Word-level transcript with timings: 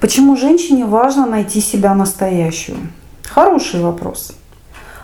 Почему 0.00 0.34
женщине 0.34 0.86
важно 0.86 1.26
найти 1.26 1.60
себя 1.60 1.94
настоящую? 1.94 2.78
Хороший 3.28 3.80
вопрос. 3.80 4.32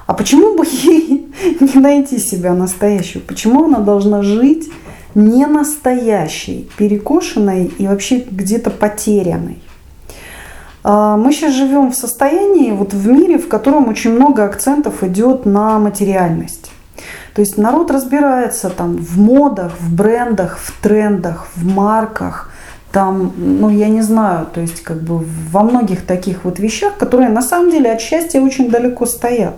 А 0.06 0.14
почему 0.14 0.56
бы 0.56 0.64
ей 0.70 1.28
не 1.60 1.80
найти 1.80 2.18
себя 2.18 2.54
настоящую? 2.54 3.22
Почему 3.22 3.66
она 3.66 3.80
должна 3.80 4.22
жить 4.22 4.70
не 5.14 5.46
настоящей, 5.46 6.68
перекошенной 6.78 7.66
и 7.78 7.86
вообще 7.86 8.26
где-то 8.30 8.70
потерянной? 8.70 9.58
А, 10.82 11.18
мы 11.18 11.32
сейчас 11.32 11.52
живем 11.52 11.92
в 11.92 11.96
состоянии, 11.96 12.70
вот 12.70 12.94
в 12.94 13.06
мире, 13.06 13.38
в 13.38 13.48
котором 13.48 13.88
очень 13.88 14.12
много 14.12 14.44
акцентов 14.44 15.02
идет 15.02 15.44
на 15.44 15.78
материальность. 15.78 16.70
То 17.34 17.40
есть 17.40 17.58
народ 17.58 17.90
разбирается 17.90 18.70
там 18.70 18.96
в 18.96 19.18
модах, 19.18 19.72
в 19.78 19.94
брендах, 19.94 20.58
в 20.58 20.80
трендах, 20.80 21.48
в 21.54 21.66
марках, 21.66 22.50
там, 22.92 23.32
ну, 23.36 23.68
я 23.68 23.88
не 23.88 24.02
знаю, 24.02 24.46
то 24.52 24.60
есть 24.60 24.82
как 24.82 25.02
бы 25.02 25.24
во 25.50 25.62
многих 25.62 26.06
таких 26.06 26.44
вот 26.44 26.58
вещах, 26.58 26.96
которые 26.96 27.28
на 27.28 27.42
самом 27.42 27.70
деле 27.70 27.92
от 27.92 28.00
счастья 28.00 28.40
очень 28.40 28.70
далеко 28.70 29.06
стоят. 29.06 29.56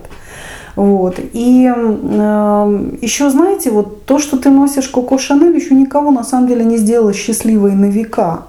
Вот. 0.75 1.19
И 1.19 1.69
э, 1.69 2.89
еще, 3.01 3.29
знаете, 3.29 3.69
вот 3.69 4.05
то, 4.05 4.19
что 4.19 4.37
ты 4.37 4.49
носишь 4.49 4.87
Коко 4.87 5.17
Шанель, 5.17 5.55
еще 5.55 5.75
никого 5.75 6.11
на 6.11 6.23
самом 6.23 6.47
деле 6.47 6.63
не 6.63 6.77
сделало 6.77 7.13
счастливой 7.13 7.73
на 7.73 7.85
века. 7.85 8.43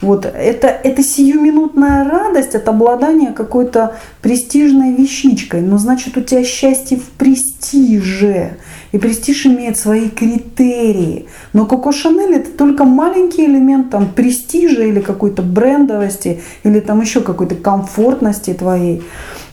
Вот 0.00 0.26
это, 0.26 0.68
это 0.68 1.02
сиюминутная 1.02 2.08
радость 2.08 2.54
от 2.54 2.68
обладания 2.68 3.32
какой-то 3.32 3.96
престижной 4.20 4.92
вещичкой. 4.92 5.62
Но 5.62 5.78
значит 5.78 6.16
у 6.16 6.20
тебя 6.20 6.44
счастье 6.44 6.98
в 6.98 7.08
престиже. 7.10 8.58
И 8.96 8.98
престиж 8.98 9.44
имеет 9.44 9.76
свои 9.76 10.08
критерии. 10.08 11.26
Но 11.52 11.66
Коко 11.66 11.92
Шанель 11.92 12.36
это 12.36 12.50
только 12.50 12.84
маленький 12.84 13.44
элемент 13.44 13.90
там, 13.90 14.06
престижа 14.06 14.84
или 14.84 15.02
какой-то 15.02 15.42
брендовости, 15.42 16.40
или 16.62 16.80
там 16.80 17.02
еще 17.02 17.20
какой-то 17.20 17.56
комфортности 17.56 18.54
твоей. 18.54 19.02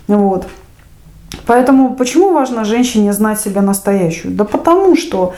Вот. 0.08 0.48
Поэтому 1.46 1.94
почему 1.96 2.32
важно 2.32 2.64
женщине 2.64 3.12
знать 3.12 3.38
себя 3.42 3.62
настоящую? 3.62 4.34
Да 4.34 4.46
потому 4.46 4.96
что 4.96 5.34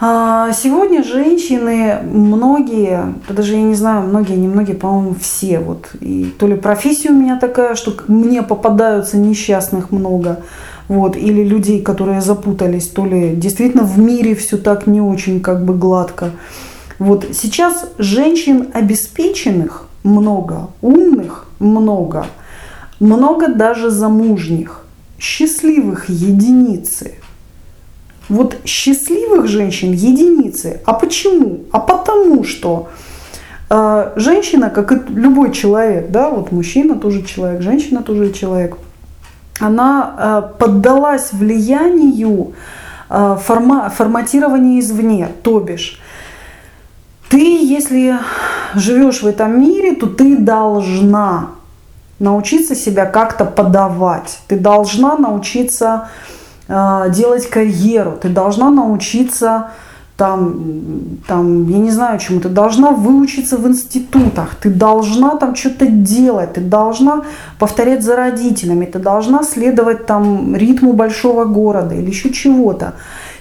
а, 0.00 0.50
сегодня 0.54 1.02
женщины, 1.02 1.98
многие, 2.02 3.12
да 3.28 3.34
даже 3.34 3.52
я 3.52 3.62
не 3.62 3.74
знаю, 3.74 4.06
многие, 4.06 4.36
не 4.36 4.48
многие, 4.48 4.72
по-моему, 4.72 5.14
все, 5.20 5.58
вот, 5.58 5.90
и 6.00 6.32
то 6.38 6.46
ли 6.46 6.54
профессия 6.54 7.10
у 7.10 7.14
меня 7.14 7.38
такая, 7.38 7.74
что 7.74 7.92
мне 8.08 8.42
попадаются 8.42 9.18
несчастных 9.18 9.90
много, 9.90 10.40
вот, 10.90 11.16
или 11.16 11.44
людей, 11.44 11.80
которые 11.82 12.20
запутались, 12.20 12.88
то 12.88 13.06
ли 13.06 13.36
действительно 13.36 13.84
в 13.84 13.96
мире 13.96 14.34
все 14.34 14.56
так 14.56 14.88
не 14.88 15.00
очень 15.00 15.40
как 15.40 15.64
бы 15.64 15.74
гладко. 15.74 16.32
Вот 16.98 17.28
сейчас 17.32 17.86
женщин 17.96 18.66
обеспеченных 18.74 19.86
много, 20.02 20.70
умных 20.82 21.46
много, 21.60 22.26
много 22.98 23.54
даже 23.54 23.90
замужних, 23.90 24.84
счастливых 25.16 26.08
единицы– 26.08 27.14
вот 28.28 28.56
счастливых 28.64 29.46
женщин 29.46 29.92
единицы. 29.92 30.80
А 30.86 30.92
почему? 30.94 31.64
А 31.72 31.80
потому 31.80 32.44
что 32.44 32.88
э, 33.68 34.12
женщина, 34.16 34.70
как 34.70 34.92
и 34.92 35.12
любой 35.12 35.52
человек, 35.52 36.10
да, 36.10 36.30
вот 36.30 36.52
мужчина 36.52 36.96
тоже 36.96 37.22
человек, 37.22 37.60
женщина 37.60 38.02
тоже 38.02 38.32
человек, 38.32 38.76
она 39.60 40.14
э, 40.16 40.42
поддалась 40.58 41.32
влиянию 41.32 42.54
э, 43.08 43.36
форма, 43.40 43.90
форматирования 43.90 44.80
извне, 44.80 45.28
то 45.42 45.60
бишь 45.60 46.00
ты, 47.28 47.64
если 47.64 48.18
живешь 48.74 49.22
в 49.22 49.26
этом 49.26 49.60
мире, 49.60 49.94
то 49.94 50.06
ты 50.06 50.36
должна 50.36 51.50
научиться 52.18 52.74
себя 52.74 53.06
как-то 53.06 53.44
подавать. 53.44 54.40
Ты 54.48 54.58
должна 54.58 55.16
научиться 55.16 56.08
Э, 56.72 57.10
делать 57.10 57.50
карьеру, 57.50 58.16
ты 58.22 58.28
должна 58.28 58.70
научиться 58.70 59.70
там, 60.20 61.18
там, 61.26 61.66
я 61.70 61.78
не 61.78 61.90
знаю 61.90 62.18
чему, 62.18 62.40
ты 62.40 62.50
должна 62.50 62.90
выучиться 62.90 63.56
в 63.56 63.66
институтах, 63.66 64.54
ты 64.54 64.68
должна 64.68 65.36
там 65.36 65.56
что-то 65.56 65.86
делать, 65.86 66.52
ты 66.52 66.60
должна 66.60 67.22
повторять 67.58 68.02
за 68.02 68.16
родителями, 68.16 68.84
ты 68.84 68.98
должна 68.98 69.42
следовать 69.42 70.04
там 70.04 70.54
ритму 70.54 70.92
большого 70.92 71.46
города 71.46 71.94
или 71.94 72.10
еще 72.10 72.30
чего-то. 72.34 72.92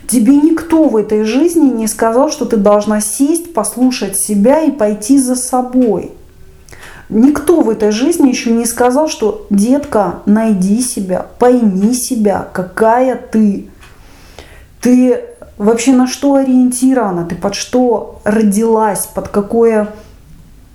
Тебе 0.08 0.38
никто 0.38 0.88
в 0.88 0.96
этой 0.96 1.26
жизни 1.26 1.70
не 1.70 1.88
сказал, 1.88 2.32
что 2.32 2.46
ты 2.46 2.56
должна 2.56 3.02
сесть, 3.02 3.54
послушать 3.54 4.16
себя 4.16 4.62
и 4.62 4.72
пойти 4.72 5.18
за 5.18 5.36
собой. 5.36 6.14
Никто 7.10 7.60
в 7.60 7.70
этой 7.70 7.92
жизни 7.92 8.30
еще 8.30 8.52
не 8.52 8.66
сказал, 8.66 9.10
что 9.10 9.46
детка, 9.50 10.22
найди 10.26 10.82
себя, 10.82 11.26
пойми 11.40 11.94
себя, 11.94 12.48
какая 12.54 13.18
ты. 13.18 13.68
Ты 14.80 15.29
вообще 15.60 15.92
на 15.92 16.08
что 16.08 16.36
ориентирована, 16.36 17.26
ты 17.26 17.36
под 17.36 17.54
что 17.54 18.22
родилась, 18.24 19.06
под 19.06 19.28
какое, 19.28 19.94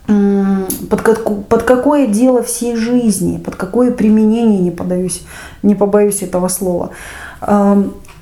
под, 0.07 1.03
как, 1.03 1.47
под 1.49 1.63
какое 1.65 2.07
дело 2.07 2.43
всей 2.45 2.77
жизни, 2.77 3.39
под 3.39 3.57
какое 3.57 3.91
применение, 3.91 4.61
не, 4.61 4.71
подаюсь, 4.71 5.23
не 5.63 5.75
побоюсь 5.75 6.23
этого 6.23 6.47
слова. 6.49 6.91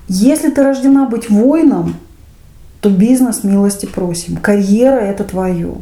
Если 0.09 0.51
ты 0.51 0.63
рождена 0.63 1.07
быть 1.07 1.29
воином, 1.29 1.97
то 2.81 2.91
бизнес 2.91 3.45
милости 3.45 3.87
просим. 3.87 4.37
Карьера 4.37 4.97
это 4.97 5.25
твое. 5.25 5.75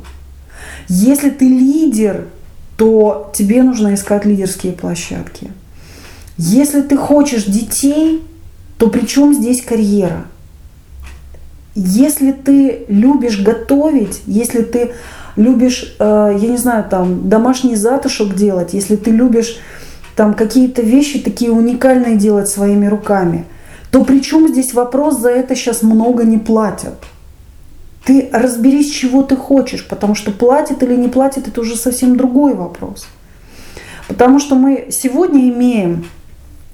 Если 0.89 1.31
ты 1.31 1.47
лидер, 1.47 2.27
то 2.77 3.31
тебе 3.35 3.63
нужно 3.63 3.95
искать 3.95 4.25
лидерские 4.25 4.73
площадки. 4.73 5.51
Если 6.37 6.81
ты 6.81 6.97
хочешь 6.97 7.45
детей, 7.45 8.23
то 8.79 8.89
при 8.89 9.07
чем 9.07 9.35
здесь 9.35 9.63
карьера? 9.63 10.25
Если 11.83 12.33
ты 12.33 12.85
любишь 12.89 13.41
готовить, 13.41 14.21
если 14.27 14.61
ты 14.61 14.91
любишь, 15.37 15.97
э, 15.99 16.37
я 16.39 16.49
не 16.49 16.59
знаю, 16.59 16.85
там 16.85 17.31
домашний 17.31 17.75
затышок 17.75 18.35
делать, 18.35 18.75
если 18.75 18.97
ты 18.97 19.11
любишь 19.11 19.59
там 20.15 20.35
какие-то 20.35 20.83
вещи 20.83 21.21
такие 21.21 21.51
уникальные 21.51 22.17
делать 22.17 22.49
своими 22.49 22.87
руками, 22.87 23.47
то 23.91 24.05
при 24.05 24.21
чем 24.21 24.49
здесь 24.49 24.75
вопрос, 24.75 25.21
за 25.21 25.31
это 25.31 25.55
сейчас 25.57 25.83
много 25.83 26.25
не 26.25 26.37
платят? 26.37 27.03
Ты 28.05 28.29
разберись, 28.31 28.91
чего 28.91 29.23
ты 29.23 29.37
хочешь, 29.37 29.89
потому 29.89 30.15
что 30.15 30.33
платит 30.33 30.83
или 30.83 30.95
не 30.95 31.09
платит, 31.09 31.49
это 31.49 31.63
уже 31.63 31.77
совсем 31.77 32.15
другой 32.15 32.53
вопрос. 32.53 33.07
Потому 34.07 34.39
что 34.39 34.55
мы 34.55 34.89
сегодня 34.91 35.49
имеем, 35.49 36.05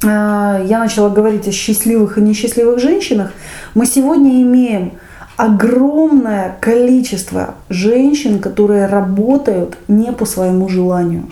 я 0.03 0.79
начала 0.79 1.09
говорить 1.09 1.49
о 1.49 1.53
счастливых 1.53 2.19
и 2.19 2.21
несчастливых 2.21 2.79
женщинах, 2.79 3.33
мы 3.75 3.87
сегодня 3.87 4.43
имеем 4.43 4.93
огромное 5.37 6.57
количество 6.61 7.55
женщин, 7.69 8.39
которые 8.39 8.87
работают 8.87 9.77
не 9.89 10.13
по 10.13 10.25
своему 10.25 10.69
желанию. 10.69 11.25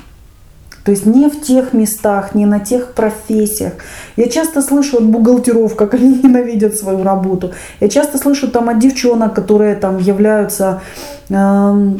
То 0.84 0.90
есть 0.90 1.06
не 1.06 1.30
в 1.30 1.40
тех 1.40 1.72
местах, 1.72 2.34
не 2.34 2.44
на 2.44 2.60
тех 2.60 2.92
профессиях. 2.92 3.72
Я 4.16 4.28
часто 4.28 4.60
слышу 4.60 4.98
от 4.98 5.04
бухгалтеров, 5.04 5.74
как 5.76 5.94
они 5.94 6.08
ненавидят 6.22 6.76
свою 6.76 7.02
работу. 7.02 7.52
Я 7.80 7.88
часто 7.88 8.18
слышу 8.18 8.48
там 8.48 8.68
от 8.68 8.78
девчонок, 8.78 9.34
которые 9.34 9.76
там 9.76 9.98
являются 9.98 10.82
э, 11.30 11.92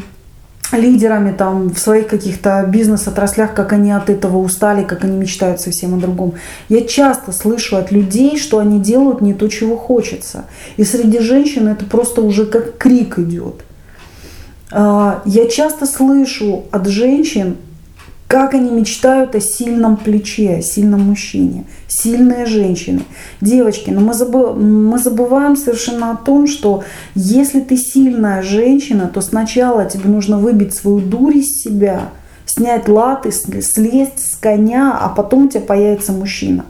лидерами 0.71 1.31
там 1.31 1.69
в 1.69 1.79
своих 1.79 2.07
каких-то 2.07 2.65
бизнес-отраслях, 2.67 3.53
как 3.53 3.73
они 3.73 3.91
от 3.91 4.09
этого 4.09 4.37
устали, 4.37 4.83
как 4.83 5.03
они 5.03 5.17
мечтают 5.17 5.61
совсем 5.61 5.93
о 5.93 5.97
другом. 5.97 6.33
Я 6.69 6.81
часто 6.81 7.31
слышу 7.31 7.77
от 7.77 7.91
людей, 7.91 8.37
что 8.37 8.59
они 8.59 8.79
делают 8.79 9.21
не 9.21 9.33
то, 9.33 9.47
чего 9.47 9.77
хочется. 9.77 10.45
И 10.77 10.83
среди 10.83 11.19
женщин 11.19 11.67
это 11.67 11.85
просто 11.85 12.21
уже 12.21 12.45
как 12.45 12.77
крик 12.77 13.19
идет. 13.19 13.63
А, 14.71 15.21
я 15.25 15.47
часто 15.47 15.85
слышу 15.85 16.65
от 16.71 16.87
женщин, 16.87 17.57
как 18.27 18.55
они 18.55 18.71
мечтают 18.71 19.35
о 19.35 19.39
сильном 19.39 19.97
плече, 19.97 20.55
о 20.55 20.61
сильном 20.61 21.01
мужчине, 21.01 21.65
сильные 21.87 22.45
женщины. 22.45 23.03
Девочки, 23.39 23.91
но 23.91 24.01
мы, 24.01 24.13
забы, 24.13 24.53
мы 24.53 24.97
забываем 24.97 25.55
совершенно 25.55 26.11
о 26.11 26.15
том, 26.15 26.47
что 26.47 26.83
если 27.13 27.59
ты 27.59 27.77
сильная 27.77 28.41
женщина, 28.41 29.07
то 29.13 29.21
сначала 29.21 29.85
тебе 29.85 30.09
нужно 30.09 30.39
выбить 30.39 30.73
свою 30.73 30.99
дурь 30.99 31.37
из 31.37 31.61
себя, 31.61 32.09
снять 32.47 32.87
латы, 32.87 33.31
слезть 33.31 34.31
с 34.31 34.35
коня, 34.37 34.97
а 34.99 35.09
потом 35.09 35.45
у 35.45 35.49
тебя 35.49 35.61
появится 35.61 36.11
мужчина. 36.11 36.65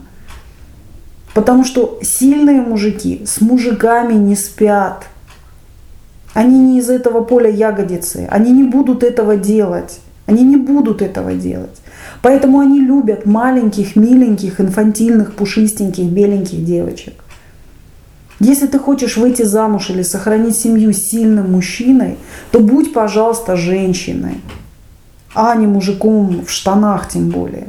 Потому 1.32 1.64
что 1.64 1.98
сильные 2.02 2.60
мужики 2.60 3.22
с 3.26 3.40
мужиками 3.40 4.14
не 4.14 4.36
спят. 4.36 5.04
Они 6.32 6.58
не 6.58 6.78
из 6.80 6.90
этого 6.90 7.22
поля 7.22 7.50
ягодицы. 7.50 8.26
Они 8.30 8.52
не 8.52 8.62
будут 8.62 9.02
этого 9.02 9.36
делать. 9.36 10.00
Они 10.26 10.42
не 10.42 10.56
будут 10.56 11.02
этого 11.02 11.34
делать. 11.34 11.80
Поэтому 12.20 12.58
они 12.60 12.80
любят 12.80 13.26
маленьких, 13.26 13.96
миленьких, 13.96 14.60
инфантильных, 14.60 15.34
пушистеньких, 15.34 16.06
беленьких 16.06 16.64
девочек. 16.64 17.14
Если 18.40 18.66
ты 18.66 18.78
хочешь 18.78 19.16
выйти 19.16 19.42
замуж 19.42 19.90
или 19.90 20.02
сохранить 20.02 20.56
семью 20.56 20.92
сильным 20.92 21.52
мужчиной, 21.52 22.18
то 22.50 22.60
будь, 22.60 22.92
пожалуйста, 22.92 23.56
женщиной. 23.56 24.40
а 25.34 25.54
не 25.54 25.66
мужиком 25.66 26.44
в 26.46 26.50
штанах 26.50 27.08
тем 27.10 27.28
более. 27.28 27.68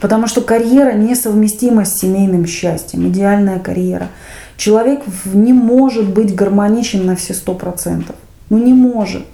Потому 0.00 0.28
что 0.28 0.40
карьера 0.40 0.92
несовместима 0.92 1.84
с 1.84 1.98
семейным 1.98 2.46
счастьем, 2.46 3.08
идеальная 3.08 3.58
карьера. 3.58 4.08
Человек 4.56 5.00
не 5.24 5.52
может 5.52 6.08
быть 6.08 6.34
гармоничен 6.34 7.04
на 7.04 7.16
все 7.16 7.34
сто 7.34 7.54
процентов. 7.54 8.14
Ну 8.50 8.58
не 8.58 8.72
может. 8.72 9.26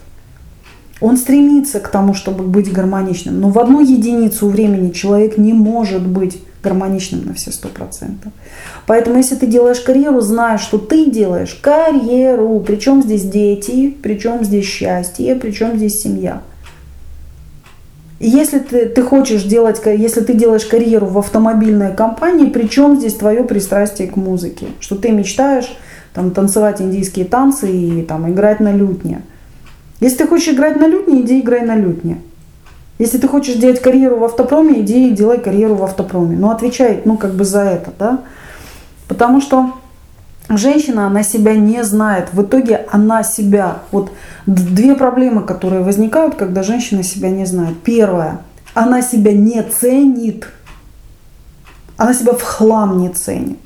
Он 1.02 1.16
стремится 1.16 1.80
к 1.80 1.88
тому, 1.88 2.14
чтобы 2.14 2.44
быть 2.44 2.72
гармоничным. 2.72 3.40
Но 3.40 3.50
в 3.50 3.58
одну 3.58 3.80
единицу 3.80 4.48
времени 4.48 4.90
человек 4.92 5.36
не 5.36 5.52
может 5.52 6.06
быть 6.06 6.40
гармоничным 6.62 7.26
на 7.26 7.34
все 7.34 7.50
сто 7.50 7.68
процентов. 7.68 8.32
Поэтому, 8.86 9.16
если 9.16 9.34
ты 9.34 9.48
делаешь 9.48 9.80
карьеру, 9.80 10.20
знай, 10.20 10.58
что 10.58 10.78
ты 10.78 11.10
делаешь 11.10 11.58
карьеру. 11.60 12.62
Причем 12.64 13.02
здесь 13.02 13.24
дети, 13.24 13.96
причем 14.00 14.44
здесь 14.44 14.64
счастье, 14.64 15.34
причем 15.34 15.76
здесь 15.76 16.00
семья. 16.00 16.42
И 18.20 18.28
если 18.30 18.60
ты, 18.60 18.86
ты 18.86 19.02
хочешь 19.02 19.42
делать, 19.42 19.82
если 19.84 20.20
ты 20.20 20.34
делаешь 20.34 20.64
карьеру 20.64 21.06
в 21.06 21.18
автомобильной 21.18 21.92
компании, 21.92 22.48
причем 22.48 22.96
здесь 22.96 23.14
твое 23.14 23.42
пристрастие 23.42 24.06
к 24.06 24.14
музыке, 24.14 24.66
что 24.78 24.94
ты 24.94 25.10
мечтаешь 25.10 25.76
там, 26.14 26.30
танцевать 26.30 26.80
индийские 26.80 27.24
танцы 27.24 27.68
и 27.68 28.02
там, 28.02 28.30
играть 28.30 28.60
на 28.60 28.72
лютне. 28.72 29.22
Если 30.02 30.18
ты 30.18 30.26
хочешь 30.26 30.52
играть 30.52 30.80
на 30.80 30.88
лютне, 30.88 31.20
иди 31.20 31.38
играй 31.38 31.64
на 31.64 31.76
лютне. 31.76 32.20
Если 32.98 33.18
ты 33.18 33.28
хочешь 33.28 33.54
делать 33.54 33.80
карьеру 33.80 34.16
в 34.16 34.24
автопроме, 34.24 34.80
иди 34.80 35.08
и 35.08 35.12
делай 35.12 35.38
карьеру 35.38 35.76
в 35.76 35.84
автопроме. 35.84 36.36
Но 36.36 36.50
отвечай, 36.50 37.02
ну, 37.04 37.16
как 37.16 37.34
бы 37.34 37.44
за 37.44 37.60
это, 37.60 37.92
да. 37.96 38.18
Потому 39.06 39.40
что 39.40 39.74
женщина, 40.48 41.06
она 41.06 41.22
себя 41.22 41.54
не 41.54 41.84
знает. 41.84 42.30
В 42.32 42.42
итоге 42.42 42.84
она 42.90 43.22
себя... 43.22 43.78
Вот 43.92 44.10
две 44.46 44.96
проблемы, 44.96 45.44
которые 45.44 45.84
возникают, 45.84 46.34
когда 46.34 46.64
женщина 46.64 47.04
себя 47.04 47.30
не 47.30 47.46
знает. 47.46 47.78
Первое. 47.84 48.40
Она 48.74 49.02
себя 49.02 49.32
не 49.32 49.62
ценит. 49.62 50.48
Она 51.96 52.12
себя 52.12 52.32
в 52.32 52.42
хлам 52.42 52.98
не 52.98 53.10
ценит. 53.10 53.60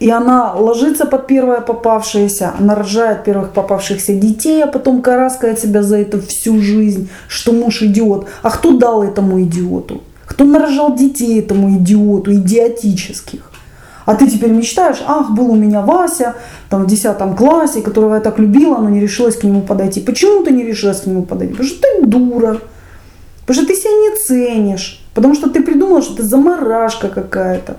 И 0.00 0.08
она 0.08 0.54
ложится 0.54 1.04
под 1.04 1.26
первое 1.26 1.60
попавшееся, 1.60 2.54
она 2.58 2.74
рожает 2.74 3.22
первых 3.22 3.52
попавшихся 3.52 4.14
детей, 4.14 4.64
а 4.64 4.66
потом 4.66 5.02
караскает 5.02 5.60
себя 5.60 5.82
за 5.82 5.98
это 5.98 6.18
всю 6.22 6.58
жизнь, 6.60 7.10
что 7.28 7.52
муж 7.52 7.82
идиот. 7.82 8.26
А 8.42 8.50
кто 8.50 8.72
дал 8.78 9.02
этому 9.02 9.42
идиоту? 9.42 10.00
Кто 10.24 10.44
нарожал 10.44 10.96
детей 10.96 11.38
этому 11.38 11.76
идиоту, 11.76 12.32
идиотических? 12.32 13.40
А 14.06 14.14
ты 14.14 14.26
теперь 14.26 14.50
мечтаешь, 14.50 15.02
ах, 15.06 15.32
был 15.32 15.50
у 15.50 15.54
меня 15.54 15.82
Вася 15.82 16.34
там, 16.70 16.84
в 16.84 16.86
10 16.86 17.36
классе, 17.36 17.82
которого 17.82 18.14
я 18.14 18.20
так 18.20 18.38
любила, 18.38 18.78
но 18.78 18.88
не 18.88 19.00
решилась 19.00 19.36
к 19.36 19.44
нему 19.44 19.60
подойти. 19.60 20.00
Почему 20.00 20.42
ты 20.42 20.50
не 20.50 20.64
решилась 20.64 21.02
к 21.02 21.06
нему 21.06 21.24
подойти? 21.24 21.52
Потому 21.52 21.68
что 21.68 21.82
ты 21.82 22.06
дура. 22.06 22.58
Потому 23.46 23.66
что 23.66 23.66
ты 23.66 23.78
себя 23.78 23.90
не 23.90 24.16
ценишь. 24.16 25.04
Потому 25.12 25.34
что 25.34 25.50
ты 25.50 25.62
придумала, 25.62 26.00
что 26.00 26.16
ты 26.16 26.22
заморашка 26.22 27.08
какая-то. 27.08 27.76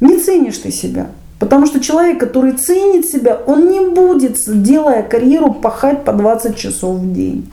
Не 0.00 0.18
ценишь 0.18 0.58
ты 0.58 0.70
себя. 0.70 1.08
Потому 1.38 1.66
что 1.66 1.80
человек, 1.80 2.18
который 2.18 2.52
ценит 2.52 3.06
себя, 3.06 3.36
он 3.46 3.70
не 3.70 3.88
будет, 3.90 4.38
делая 4.46 5.02
карьеру, 5.02 5.52
пахать 5.52 6.04
по 6.04 6.12
20 6.12 6.56
часов 6.56 6.96
в 6.96 7.12
день. 7.12 7.50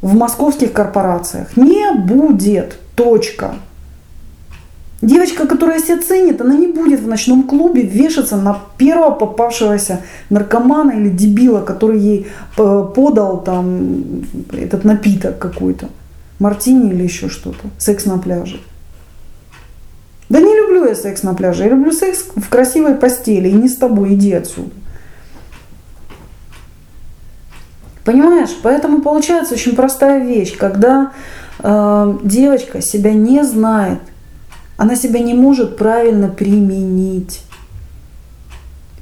В 0.00 0.14
московских 0.14 0.72
корпорациях. 0.72 1.56
Не 1.56 1.92
будет. 1.92 2.78
Точка. 2.94 3.54
Девочка, 5.00 5.46
которая 5.46 5.80
себя 5.80 6.00
ценит, 6.02 6.40
она 6.40 6.54
не 6.54 6.66
будет 6.66 7.00
в 7.00 7.06
ночном 7.06 7.44
клубе 7.44 7.82
вешаться 7.82 8.36
на 8.36 8.58
первого 8.78 9.12
попавшегося 9.12 10.00
наркомана 10.28 10.90
или 10.90 11.08
дебила, 11.08 11.60
который 11.60 12.00
ей 12.00 12.26
э, 12.56 12.86
подал 12.96 13.40
там 13.42 14.24
этот 14.52 14.84
напиток 14.84 15.38
какой-то. 15.38 15.88
Мартини 16.40 16.90
или 16.90 17.04
еще 17.04 17.28
что-то. 17.28 17.68
Секс 17.78 18.06
на 18.06 18.18
пляже. 18.18 18.60
Да 20.28 20.40
не 20.40 20.54
люблю 20.54 20.86
я 20.86 20.94
секс 20.94 21.22
на 21.22 21.34
пляже. 21.34 21.64
Я 21.64 21.70
люблю 21.70 21.92
секс 21.92 22.26
в 22.36 22.48
красивой 22.48 22.94
постели. 22.94 23.48
И 23.48 23.52
не 23.52 23.68
с 23.68 23.76
тобой, 23.76 24.14
иди 24.14 24.32
отсюда. 24.32 24.70
Понимаешь? 28.04 28.56
Поэтому 28.62 29.00
получается 29.00 29.54
очень 29.54 29.74
простая 29.74 30.24
вещь. 30.24 30.56
Когда 30.56 31.12
э, 31.60 32.18
девочка 32.22 32.80
себя 32.80 33.12
не 33.12 33.42
знает, 33.44 34.00
она 34.76 34.96
себя 34.96 35.20
не 35.20 35.34
может 35.34 35.76
правильно 35.76 36.28
применить. 36.28 37.42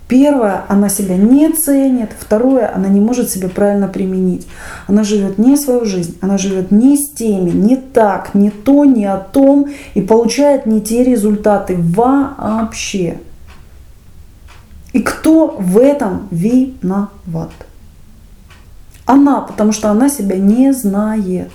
Первое, 0.09 0.63
она 0.69 0.89
себя 0.89 1.17
не 1.17 1.51
ценит. 1.51 2.11
Второе, 2.19 2.73
она 2.73 2.89
не 2.89 3.01
может 3.01 3.29
себя 3.29 3.49
правильно 3.49 3.89
применить. 3.89 4.47
Она 4.87 5.03
живет 5.03 5.37
не 5.39 5.57
свою 5.57 5.85
жизнь, 5.85 6.17
она 6.21 6.39
живет 6.39 6.71
не 6.71 6.97
с 6.97 7.11
теми, 7.11 7.51
не 7.51 7.77
так, 7.77 8.35
не 8.35 8.51
то, 8.51 8.85
не 8.85 9.05
о 9.05 9.17
том 9.17 9.69
и 9.95 10.01
получает 10.01 10.65
не 10.65 10.81
те 10.81 11.03
результаты 11.03 11.77
вообще. 11.77 13.19
И 14.93 15.03
кто 15.03 15.57
в 15.59 15.77
этом 15.77 16.29
виноват? 16.31 17.51
Она, 19.07 19.41
потому 19.41 19.73
что 19.73 19.91
она 19.91 20.09
себя 20.09 20.37
не 20.37 20.73
знает. 20.73 21.51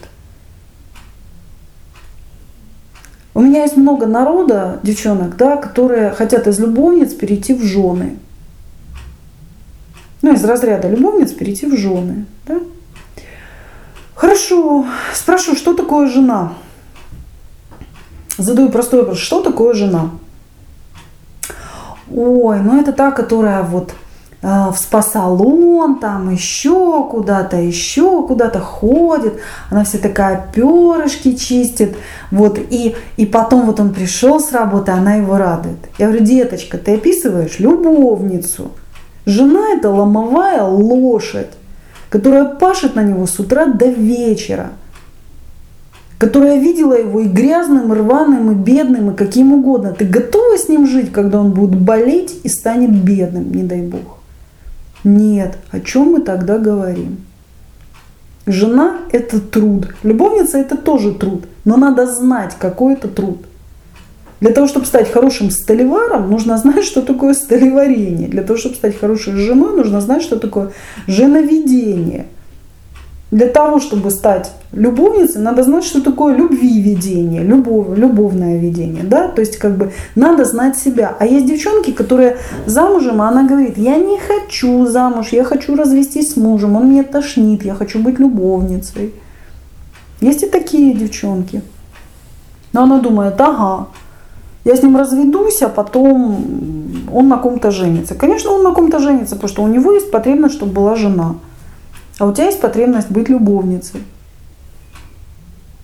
У 3.33 3.39
меня 3.39 3.61
есть 3.61 3.77
много 3.77 4.07
народа, 4.07 4.81
девчонок, 4.83 5.37
да, 5.37 5.55
которые 5.55 6.11
хотят 6.11 6.47
из 6.47 6.59
любовниц 6.59 7.13
перейти 7.13 7.53
в 7.53 7.63
жены. 7.63 8.17
Ну, 10.21 10.33
из 10.33 10.43
разряда 10.43 10.87
любовниц 10.89 11.31
перейти 11.31 11.65
в 11.65 11.75
жены. 11.75 12.25
Да? 12.45 12.59
Хорошо, 14.15 14.85
спрошу, 15.13 15.55
что 15.55 15.73
такое 15.73 16.07
жена? 16.07 16.53
Задаю 18.37 18.69
простой 18.69 19.01
вопрос, 19.01 19.19
что 19.19 19.41
такое 19.41 19.73
жена? 19.73 20.11
Ой, 22.13 22.59
ну 22.59 22.79
это 22.79 22.91
та, 22.91 23.11
которая 23.11 23.63
вот 23.63 23.93
Э, 24.43 24.71
в 24.71 24.77
спа-салон, 24.77 25.99
там 25.99 26.31
еще 26.31 27.07
куда-то, 27.09 27.57
еще 27.57 28.25
куда-то 28.25 28.59
ходит. 28.59 29.39
Она 29.69 29.83
вся 29.83 29.99
такая 29.99 30.49
перышки 30.53 31.35
чистит. 31.35 31.95
Вот, 32.31 32.57
и, 32.57 32.95
и 33.17 33.25
потом 33.25 33.67
вот 33.67 33.79
он 33.79 33.93
пришел 33.93 34.39
с 34.39 34.51
работы, 34.51 34.91
она 34.91 35.15
его 35.15 35.37
радует. 35.37 35.77
Я 35.99 36.07
говорю, 36.07 36.25
деточка, 36.25 36.77
ты 36.79 36.95
описываешь 36.95 37.59
любовницу. 37.59 38.71
Жена 39.25 39.75
это 39.75 39.89
ломовая 39.89 40.63
лошадь, 40.63 41.51
которая 42.09 42.45
пашет 42.45 42.95
на 42.95 43.03
него 43.03 43.27
с 43.27 43.39
утра 43.39 43.65
до 43.65 43.87
вечера 43.87 44.71
которая 46.21 46.59
видела 46.59 46.93
его 46.93 47.21
и 47.21 47.27
грязным, 47.27 47.91
и 47.91 47.97
рваным, 47.97 48.51
и 48.51 48.53
бедным, 48.53 49.09
и 49.09 49.15
каким 49.15 49.53
угодно. 49.53 49.91
Ты 49.91 50.05
готова 50.05 50.55
с 50.55 50.69
ним 50.69 50.85
жить, 50.85 51.11
когда 51.11 51.39
он 51.39 51.51
будет 51.51 51.75
болеть 51.75 52.41
и 52.43 52.47
станет 52.47 52.91
бедным, 52.91 53.51
не 53.51 53.63
дай 53.63 53.81
бог. 53.81 54.19
Нет, 55.03 55.57
о 55.71 55.79
чем 55.79 56.11
мы 56.11 56.21
тогда 56.21 56.59
говорим? 56.59 57.25
Жена– 58.45 58.99
это 59.11 59.41
труд. 59.41 59.87
Любовница– 60.03 60.57
это 60.59 60.77
тоже 60.77 61.11
труд. 61.11 61.45
Но 61.65 61.75
надо 61.75 62.05
знать, 62.05 62.55
какой 62.59 62.93
это 62.93 63.07
труд. 63.07 63.43
Для 64.41 64.51
того, 64.51 64.67
чтобы 64.67 64.85
стать 64.85 65.09
хорошим 65.09 65.51
столеваром, 65.51 66.29
нужно 66.29 66.57
знать, 66.57 66.83
что 66.83 67.01
такое 67.01 67.33
столеварение. 67.33 68.27
Для 68.27 68.43
того, 68.43 68.59
чтобы 68.59 68.75
стать 68.75 68.99
хорошей 68.99 69.33
женой, 69.33 69.75
нужно 69.75 70.01
знать, 70.01 70.21
что 70.21 70.37
такое 70.37 70.71
женоведение– 71.07 72.25
для 73.31 73.47
того, 73.47 73.79
чтобы 73.79 74.11
стать 74.11 74.51
любовницей, 74.73 75.41
надо 75.41 75.63
знать, 75.63 75.85
что 75.85 76.01
такое 76.01 76.35
любви 76.35 76.81
ведение, 76.81 77.43
любовь, 77.43 77.97
любовное 77.97 78.59
ведение, 78.59 79.03
да, 79.03 79.29
то 79.29 79.39
есть 79.39 79.57
как 79.57 79.77
бы 79.77 79.93
надо 80.15 80.43
знать 80.43 80.77
себя. 80.77 81.15
А 81.17 81.25
есть 81.25 81.45
девчонки, 81.45 81.91
которые 81.91 82.37
замужем, 82.65 83.21
а 83.21 83.29
она 83.29 83.47
говорит, 83.47 83.77
я 83.77 83.95
не 83.95 84.19
хочу 84.19 84.85
замуж, 84.85 85.29
я 85.31 85.45
хочу 85.45 85.75
развестись 85.75 86.33
с 86.33 86.35
мужем, 86.35 86.75
он 86.75 86.91
меня 86.91 87.03
тошнит, 87.03 87.63
я 87.63 87.73
хочу 87.73 87.99
быть 87.99 88.19
любовницей. 88.19 89.13
Есть 90.19 90.43
и 90.43 90.47
такие 90.47 90.93
девчонки. 90.93 91.61
Но 92.73 92.83
она 92.83 92.99
думает, 92.99 93.39
ага, 93.39 93.87
я 94.63 94.75
с 94.75 94.83
ним 94.83 94.95
разведусь, 94.95 95.61
а 95.61 95.69
потом 95.69 97.07
он 97.11 97.27
на 97.27 97.37
ком-то 97.37 97.71
женится. 97.71 98.15
Конечно, 98.15 98.51
он 98.51 98.63
на 98.63 98.73
ком-то 98.73 98.99
женится, 98.99 99.35
потому 99.35 99.49
что 99.49 99.63
у 99.63 99.67
него 99.67 99.91
есть 99.91 100.11
потребность, 100.11 100.55
чтобы 100.55 100.73
была 100.73 100.95
жена. 100.95 101.35
А 102.19 102.27
у 102.27 102.33
тебя 102.33 102.45
есть 102.45 102.61
потребность 102.61 103.09
быть 103.09 103.29
любовницей. 103.29 104.03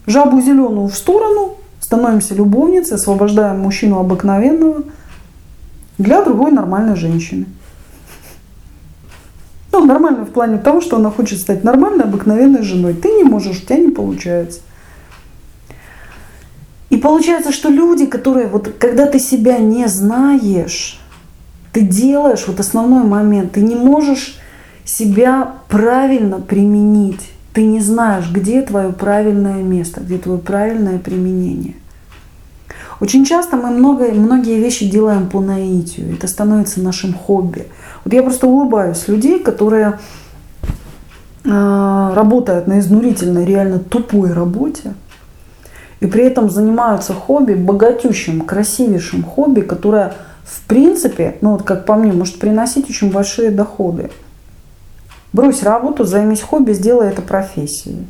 Жабу 0.06 0.40
зеленую 0.42 0.88
в 0.88 0.96
сторону, 0.96 1.56
становимся 1.80 2.36
любовницей, 2.36 2.96
освобождаем 2.96 3.60
мужчину 3.60 4.00
обыкновенного 4.00 4.84
для 5.98 6.24
другой 6.24 6.52
нормальной 6.52 6.96
женщины. 6.96 7.46
Ну, 9.72 9.86
нормально 9.86 10.26
в 10.26 10.30
плане 10.30 10.60
того, 10.60 10.82
что 10.82 10.98
она 10.98 11.12
хочет 11.12 11.40
стать 11.40 11.64
нормальной, 11.64 12.06
обыкновенной 12.06 12.62
женой. 12.62 12.94
Ты 12.94 13.10
не 13.10 13.24
можешь, 13.24 13.58
у 13.58 13.66
тебя 13.66 13.78
не 13.78 13.90
получается. 13.90 14.62
И 16.98 17.00
получается, 17.00 17.52
что 17.52 17.70
люди, 17.70 18.08
которые, 18.08 18.48
вот 18.48 18.74
когда 18.80 19.06
ты 19.06 19.20
себя 19.20 19.60
не 19.60 19.86
знаешь, 19.88 21.00
ты 21.72 21.82
делаешь, 21.82 22.46
вот 22.48 22.60
основной 22.60 23.04
момент, 23.04 23.52
ты 23.52 23.62
не 23.62 23.76
можешь 23.76 24.40
себя 24.84 25.58
правильно 25.70 26.40
применить. 26.40 27.30
Ты 27.54 27.66
не 27.66 27.82
знаешь, 27.82 28.32
где 28.32 28.64
твое 28.64 28.92
правильное 28.92 29.62
место, 29.62 30.02
где 30.02 30.18
твое 30.18 30.40
правильное 30.40 30.98
применение. 30.98 31.76
Очень 33.00 33.26
часто 33.26 33.58
мы 33.58 33.70
много, 33.70 34.06
многие 34.06 34.60
вещи 34.60 34.90
делаем 34.90 35.30
по 35.30 35.40
наитию. 35.40 36.16
Это 36.16 36.28
становится 36.28 36.82
нашим 36.82 37.14
хобби. 37.14 37.68
Вот 38.06 38.14
я 38.16 38.24
просто 38.24 38.48
улыбаюсь 38.48 39.08
людей, 39.08 39.38
которые 39.38 40.00
э, 41.44 42.12
работают 42.16 42.66
на 42.66 42.80
изнурительной, 42.80 43.46
реально 43.46 43.78
тупой 43.78 44.34
работе, 44.34 44.96
и 46.00 46.06
при 46.06 46.26
этом 46.26 46.50
занимаются 46.50 47.14
хобби, 47.14 47.54
богатющим, 47.54 48.42
красивейшим 48.42 49.24
хобби, 49.24 49.62
которое 49.62 50.14
в 50.48 50.62
принципе, 50.62 51.38
ну 51.42 51.52
вот 51.52 51.64
как 51.64 51.86
по 51.86 51.96
мне, 51.96 52.14
может 52.14 52.40
приносить 52.40 52.90
очень 52.90 53.12
большие 53.12 53.52
доходы. 53.52 54.10
Брось 55.34 55.62
работу, 55.62 56.06
займись 56.06 56.42
хобби, 56.42 56.72
сделай 56.72 57.10
это 57.10 57.22
профессией. 57.22 58.08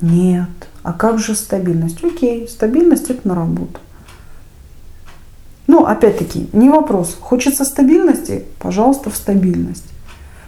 Нет. 0.00 0.48
А 0.82 0.92
как 0.92 1.18
же 1.18 1.34
стабильность? 1.34 2.02
Окей, 2.02 2.48
стабильность 2.48 3.10
это 3.10 3.28
на 3.28 3.34
работу. 3.34 3.78
Ну, 5.66 5.84
опять-таки, 5.84 6.48
не 6.52 6.70
вопрос. 6.70 7.16
Хочется 7.20 7.64
стабильности? 7.64 8.44
Пожалуйста, 8.58 9.10
в 9.10 9.16
стабильность. 9.16 9.84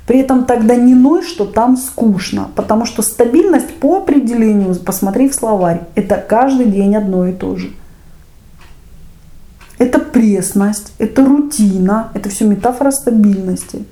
При 0.07 0.21
этом 0.21 0.45
тогда 0.45 0.77
не 0.77 0.95
ной, 0.95 1.23
что 1.23 1.45
там 1.45 1.77
скучно, 1.77 2.49
потому 2.55 2.87
что 2.87 3.03
стабильность 3.03 3.75
по 3.75 3.99
определению, 3.99 4.77
посмотри 4.77 5.29
в 5.29 5.35
словарь, 5.35 5.83
это 5.97 6.17
каждый 6.17 6.67
день 6.67 6.95
одно 6.95 7.27
и 7.27 7.33
то 7.33 7.57
же. 7.57 7.73
Это 9.79 9.99
пресность, 9.99 10.93
это 10.99 11.25
рутина, 11.27 12.11
это 12.15 12.29
все 12.29 12.45
метафора 12.47 12.93
стабильности. 12.93 13.85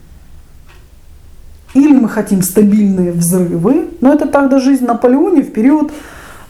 Или 1.75 1.93
мы 1.93 2.09
хотим 2.09 2.43
стабильные 2.43 3.11
взрывы, 3.11 3.89
но 4.01 4.13
это 4.15 4.27
тогда 4.27 4.61
жизнь 4.61 4.85
Наполеоне 4.85 5.43
в 5.43 5.53
период 5.53 5.91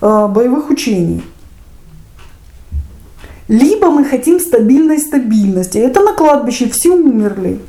э, 0.02 0.28
боевых 0.28 0.68
учений. 0.70 1.24
Либо 3.48 3.90
мы 3.90 4.04
хотим 4.04 4.38
стабильной 4.38 4.98
стабильности. 4.98 5.78
Это 5.78 6.00
на 6.00 6.12
кладбище 6.12 6.68
все 6.68 6.90
умерли. 6.90 7.60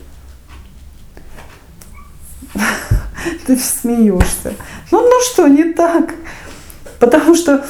Ты 3.45 3.57
смеешься. 3.57 4.53
Ну, 4.91 5.01
ну 5.01 5.21
что, 5.31 5.47
не 5.47 5.73
так? 5.73 6.15
Потому 6.99 7.35
что 7.35 7.65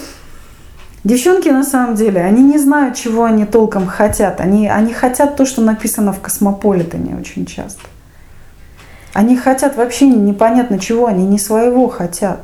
девчонки 1.04 1.50
на 1.50 1.64
самом 1.64 1.96
деле, 1.96 2.22
они 2.22 2.44
не 2.44 2.58
знают, 2.58 2.96
чего 2.96 3.26
они 3.26 3.46
толком 3.46 3.88
хотят. 3.88 4.40
Они, 4.40 4.68
они 4.68 4.94
хотят 4.94 5.36
то, 5.36 5.46
что 5.46 5.62
написано 5.62 6.14
в 6.14 6.22
Космополитене 6.22 7.18
очень 7.20 7.46
часто. 7.46 7.82
Они 9.14 9.38
хотят 9.38 9.78
вообще 9.78 10.08
непонятно 10.08 10.80
чего, 10.80 11.08
они 11.08 11.26
не 11.26 11.40
своего 11.40 11.88
хотят. 11.88 12.42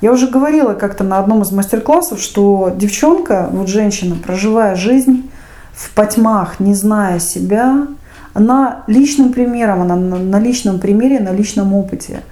Я 0.00 0.12
уже 0.12 0.28
говорила 0.28 0.74
как-то 0.74 1.04
на 1.04 1.18
одном 1.18 1.42
из 1.42 1.52
мастер-классов, 1.52 2.20
что 2.20 2.72
девчонка, 2.74 3.48
вот 3.52 3.68
женщина, 3.68 4.16
проживая 4.16 4.74
жизнь 4.74 5.30
в 5.74 5.92
потьмах, 5.94 6.58
не 6.58 6.74
зная 6.74 7.18
себя, 7.18 7.86
она 8.32 8.84
личным 8.86 9.32
примером, 9.32 9.82
она 9.82 9.96
на 9.96 10.38
личном 10.38 10.78
примере, 10.78 11.20
на 11.20 11.32
личном 11.32 11.74
опыте, 11.74 12.22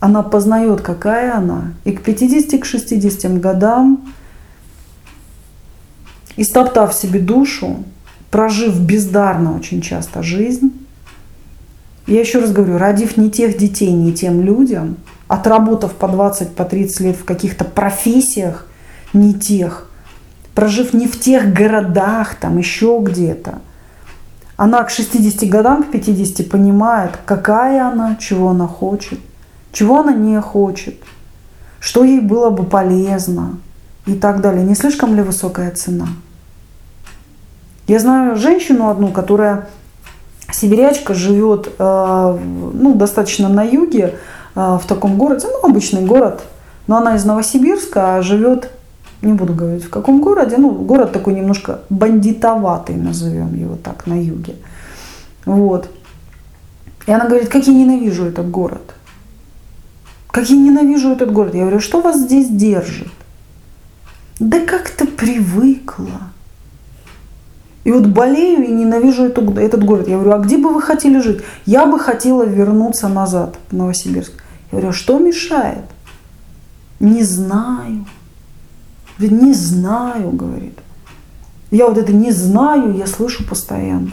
она 0.00 0.22
познает, 0.22 0.80
какая 0.80 1.36
она. 1.36 1.74
И 1.84 1.92
к 1.92 2.02
50, 2.02 2.60
к 2.60 2.64
60 2.64 3.40
годам, 3.40 4.12
истоптав 6.36 6.92
себе 6.92 7.20
душу, 7.20 7.84
прожив 8.30 8.80
бездарно 8.80 9.54
очень 9.56 9.80
часто 9.80 10.22
жизнь, 10.22 10.72
я 12.06 12.20
еще 12.20 12.40
раз 12.40 12.50
говорю, 12.50 12.78
родив 12.78 13.16
не 13.16 13.30
тех 13.30 13.56
детей, 13.56 13.92
не 13.92 14.12
тем 14.12 14.42
людям, 14.42 14.96
отработав 15.28 15.92
по 15.92 16.08
20, 16.08 16.54
по 16.54 16.64
30 16.64 17.00
лет 17.00 17.16
в 17.16 17.24
каких-то 17.24 17.64
профессиях 17.64 18.66
не 19.12 19.34
тех, 19.34 19.88
прожив 20.54 20.92
не 20.94 21.06
в 21.06 21.20
тех 21.20 21.52
городах, 21.52 22.34
там 22.34 22.58
еще 22.58 22.98
где-то, 23.00 23.60
она 24.62 24.84
к 24.84 24.90
60 24.90 25.48
годам, 25.48 25.82
к 25.82 25.90
50 25.90 26.48
понимает, 26.48 27.18
какая 27.26 27.84
она, 27.88 28.14
чего 28.14 28.50
она 28.50 28.68
хочет, 28.68 29.18
чего 29.72 29.98
она 29.98 30.12
не 30.12 30.40
хочет, 30.40 30.94
что 31.80 32.04
ей 32.04 32.20
было 32.20 32.50
бы 32.50 32.62
полезно 32.62 33.58
и 34.06 34.14
так 34.14 34.40
далее. 34.40 34.64
Не 34.64 34.76
слишком 34.76 35.16
ли 35.16 35.22
высокая 35.22 35.72
цена? 35.72 36.06
Я 37.88 37.98
знаю 37.98 38.36
женщину 38.36 38.88
одну, 38.88 39.08
которая 39.08 39.66
Сибирячка 40.52 41.12
живет 41.12 41.68
э, 41.76 42.38
ну, 42.72 42.94
достаточно 42.94 43.48
на 43.48 43.64
юге, 43.64 44.14
э, 44.54 44.78
в 44.80 44.86
таком 44.86 45.18
городе, 45.18 45.48
ну, 45.50 45.68
обычный 45.68 46.06
город, 46.06 46.44
но 46.86 46.98
она 46.98 47.16
из 47.16 47.24
Новосибирска, 47.24 48.14
а 48.14 48.22
живет, 48.22 48.70
не 49.22 49.32
буду 49.32 49.54
говорить 49.54 49.84
в 49.84 49.90
каком 49.90 50.20
городе, 50.20 50.56
ну, 50.58 50.70
город 50.70 51.12
такой 51.12 51.34
немножко 51.34 51.80
бандитоватый, 51.88 52.96
назовем 52.96 53.54
его 53.54 53.76
так, 53.76 54.06
на 54.06 54.20
юге. 54.20 54.56
Вот. 55.44 55.88
И 57.06 57.12
она 57.12 57.26
говорит, 57.26 57.48
как 57.48 57.66
я 57.66 57.72
ненавижу 57.72 58.24
этот 58.24 58.50
город. 58.50 58.94
Как 60.30 60.48
я 60.50 60.56
ненавижу 60.56 61.10
этот 61.10 61.32
город. 61.32 61.54
Я 61.54 61.62
говорю, 61.62 61.80
что 61.80 62.00
вас 62.00 62.18
здесь 62.18 62.48
держит? 62.48 63.12
Да 64.38 64.60
как-то 64.60 65.06
привыкла. 65.06 66.32
И 67.84 67.90
вот 67.90 68.06
болею 68.06 68.64
и 68.64 68.72
ненавижу 68.72 69.24
эту, 69.24 69.52
этот 69.54 69.84
город. 69.84 70.08
Я 70.08 70.14
говорю, 70.14 70.32
а 70.32 70.38
где 70.38 70.56
бы 70.56 70.72
вы 70.72 70.80
хотели 70.80 71.20
жить? 71.20 71.42
Я 71.66 71.86
бы 71.86 71.98
хотела 71.98 72.44
вернуться 72.44 73.08
назад 73.08 73.56
в 73.70 73.76
Новосибирск. 73.76 74.32
Я 74.70 74.78
говорю, 74.78 74.88
а 74.88 74.92
что 74.92 75.18
мешает? 75.18 75.84
Не 77.00 77.24
знаю. 77.24 78.06
Говорит, 79.18 79.42
не 79.42 79.54
знаю, 79.54 80.30
говорит. 80.30 80.78
Я 81.70 81.86
вот 81.86 81.98
это 81.98 82.12
не 82.12 82.30
знаю, 82.32 82.94
я 82.96 83.06
слышу 83.06 83.44
постоянно. 83.46 84.10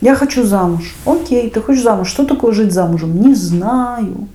Я 0.00 0.14
хочу 0.14 0.44
замуж. 0.44 0.94
Окей, 1.04 1.50
ты 1.50 1.60
хочешь 1.60 1.82
замуж. 1.82 2.08
Что 2.08 2.24
такое 2.24 2.52
жить 2.52 2.72
замужем? 2.72 3.20
Не 3.20 3.34
знаю. 3.34 4.28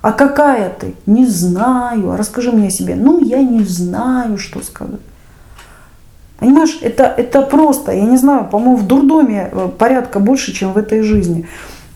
А 0.00 0.12
какая 0.12 0.70
ты? 0.70 0.94
Не 1.06 1.26
знаю. 1.26 2.10
А 2.10 2.16
расскажи 2.16 2.52
мне 2.52 2.68
о 2.68 2.70
себе. 2.70 2.94
Ну, 2.94 3.22
я 3.22 3.42
не 3.42 3.64
знаю, 3.64 4.38
что 4.38 4.62
сказать. 4.62 5.00
Понимаешь, 6.38 6.78
это, 6.82 7.04
это 7.04 7.42
просто, 7.42 7.92
я 7.92 8.04
не 8.04 8.16
знаю, 8.16 8.46
по-моему, 8.50 8.76
в 8.76 8.86
дурдоме 8.86 9.48
э, 9.50 9.68
порядка 9.78 10.18
больше, 10.18 10.52
чем 10.52 10.72
в 10.72 10.78
этой 10.78 11.02
жизни. 11.02 11.46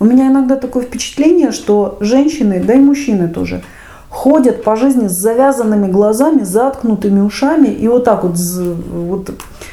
У 0.00 0.04
меня 0.04 0.28
иногда 0.28 0.56
такое 0.56 0.84
впечатление, 0.84 1.50
что 1.50 1.98
женщины, 2.00 2.62
да 2.64 2.74
и 2.74 2.78
мужчины 2.78 3.28
тоже, 3.28 3.62
ходят 4.08 4.64
по 4.64 4.76
жизни 4.76 5.08
с 5.08 5.12
завязанными 5.12 5.90
глазами, 5.90 6.42
заткнутыми 6.42 7.20
ушами 7.20 7.68
и 7.68 7.88
вот 7.88 8.04
так 8.04 8.24
вот, 8.24 8.36
вот 8.36 9.30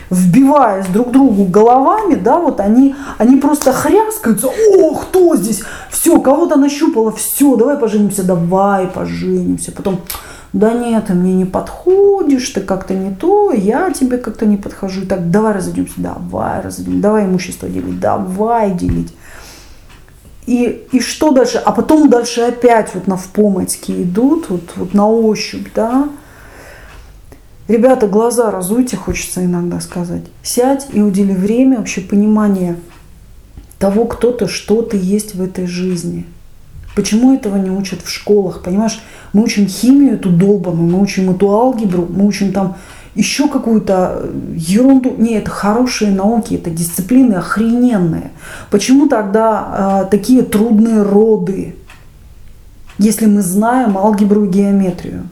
вбиваясь 0.10 0.88
друг 0.88 1.12
другу 1.12 1.46
головами, 1.46 2.16
да, 2.16 2.40
вот 2.40 2.60
они, 2.60 2.96
они 3.18 3.38
просто 3.38 3.74
хряскаются, 3.74 4.48
о, 4.48 4.96
кто 4.96 5.36
здесь, 5.36 5.64
все, 5.90 6.20
кого-то 6.20 6.58
нащупало, 6.58 7.12
все, 7.12 7.56
давай 7.56 7.78
поженимся, 7.78 8.24
давай 8.24 8.88
поженимся, 8.88 9.72
потом 9.72 10.02
да 10.56 10.72
нет, 10.72 11.08
ты 11.08 11.14
мне 11.14 11.34
не 11.34 11.44
подходишь, 11.44 12.48
ты 12.50 12.62
как-то 12.62 12.94
не 12.94 13.14
то, 13.14 13.52
я 13.52 13.92
тебе 13.92 14.18
как-то 14.18 14.46
не 14.46 14.56
подхожу. 14.56 15.06
Так, 15.06 15.30
давай 15.30 15.54
разойдемся, 15.54 15.96
давай 15.98 16.62
разойдемся, 16.62 17.02
давай 17.02 17.26
имущество 17.26 17.68
делить, 17.68 18.00
давай 18.00 18.72
делить. 18.72 19.14
И, 20.46 20.88
и 20.92 21.00
что 21.00 21.32
дальше? 21.32 21.58
А 21.58 21.72
потом 21.72 22.10
дальше 22.10 22.42
опять 22.42 22.94
вот 22.94 23.08
на 23.08 23.18
впомочки 23.18 23.92
идут, 23.92 24.50
вот, 24.50 24.74
вот 24.76 24.94
на 24.94 25.10
ощупь, 25.10 25.68
да. 25.74 26.10
Ребята, 27.68 28.08
глаза 28.08 28.52
разуйте, 28.52 28.96
хочется 28.96 29.44
иногда 29.44 29.80
сказать. 29.80 30.24
Сядь 30.44 30.88
и 30.94 31.02
удели 31.02 31.34
время, 31.34 31.80
вообще 31.80 32.02
понимание 32.02 32.78
того, 33.80 34.06
кто 34.06 34.32
ты, 34.32 34.48
что 34.48 34.84
ты 34.84 34.98
есть 34.98 35.36
в 35.36 35.42
этой 35.42 35.66
жизни– 35.66 36.26
Почему 36.96 37.36
этого 37.36 37.58
не 37.58 37.70
учат 37.70 38.02
в 38.02 38.10
школах? 38.10 38.64
Понимаешь, 38.64 39.02
мы 39.34 39.44
учим 39.44 39.68
химию 39.68 40.14
эту 40.14 40.30
долбаную, 40.30 40.90
мы 40.90 41.02
учим 41.02 41.30
эту 41.30 41.52
алгебру, 41.52 42.08
мы 42.10 42.26
учим 42.26 42.54
там 42.54 42.78
еще 43.16 43.48
какую-то 43.48 44.22
э, 44.24 44.54
ерунду. 44.56 45.16
Не, 45.18 45.36
это 45.36 45.50
хорошие 45.50 46.12
науки, 46.12 46.56
это 46.56 46.70
дисциплины 46.70 47.34
охрененные. 47.34 48.32
Почему 48.70 49.08
тогда 49.08 50.04
э, 50.06 50.12
такие 50.12 50.44
трудные 50.44 51.02
роды, 51.02 51.76
если 52.98 53.26
мы 53.26 53.42
знаем 53.42 53.98
алгебру 53.98 54.46
и 54.46 54.50
геометрию? 54.50 55.28